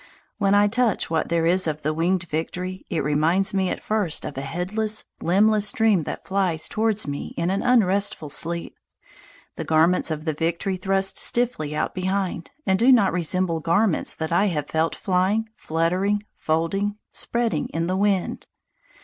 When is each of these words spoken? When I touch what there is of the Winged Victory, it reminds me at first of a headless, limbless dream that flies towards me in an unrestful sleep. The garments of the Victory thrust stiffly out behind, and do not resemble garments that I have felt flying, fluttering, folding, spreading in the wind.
When 0.39 0.55
I 0.55 0.67
touch 0.67 1.11
what 1.11 1.29
there 1.29 1.45
is 1.45 1.67
of 1.67 1.83
the 1.83 1.93
Winged 1.93 2.23
Victory, 2.27 2.87
it 2.89 3.03
reminds 3.03 3.53
me 3.53 3.69
at 3.69 3.83
first 3.83 4.25
of 4.25 4.35
a 4.35 4.41
headless, 4.41 5.05
limbless 5.21 5.71
dream 5.71 6.01
that 6.05 6.25
flies 6.27 6.67
towards 6.67 7.05
me 7.07 7.35
in 7.37 7.51
an 7.51 7.61
unrestful 7.61 8.31
sleep. 8.31 8.75
The 9.57 9.63
garments 9.63 10.09
of 10.09 10.25
the 10.25 10.33
Victory 10.33 10.75
thrust 10.77 11.19
stiffly 11.19 11.75
out 11.75 11.93
behind, 11.93 12.49
and 12.65 12.79
do 12.79 12.91
not 12.91 13.13
resemble 13.13 13.59
garments 13.59 14.15
that 14.15 14.31
I 14.31 14.45
have 14.47 14.65
felt 14.71 14.95
flying, 14.95 15.49
fluttering, 15.55 16.23
folding, 16.35 16.97
spreading 17.11 17.67
in 17.69 17.85
the 17.85 17.95
wind. 17.95 18.47